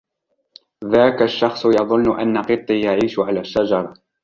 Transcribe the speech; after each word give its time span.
ذاك 0.85 1.21
الشخص 1.21 1.65
يظن 1.65 2.19
أن 2.19 2.37
قطي 2.41 2.81
يعيش 2.81 3.19
على 3.19 3.39
الشجرة. 3.39 3.93